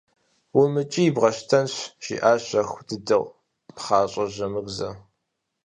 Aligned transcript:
–УмыкӀий, 0.61 1.09
бгъэщтэнщ,– 1.15 1.73
жиӀащ 2.03 2.41
щэху 2.47 2.79
дыдэу 2.87 3.25
пхъащӀэ 3.75 4.25
Жамырзэ. 4.33 4.89